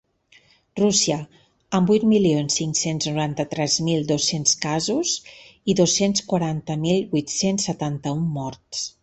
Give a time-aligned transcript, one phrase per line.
[0.79, 1.17] Rússia,
[1.79, 5.13] amb vuit milions cinc-cents noranta-tres mil dos-cents casos
[5.73, 8.85] i dos-cents quaranta mil vuit-cents setanta-un morts.